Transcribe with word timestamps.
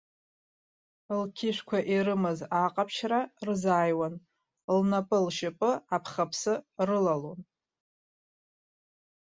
Лқьышәқәа 1.19 1.77
ирымаз 1.93 2.39
аҟаԥшьра 2.63 3.19
рзааиуан, 3.49 4.15
лнапы-лшьапы 4.77 5.71
аԥхаԥсы 5.95 6.53
рылалон. 6.87 7.39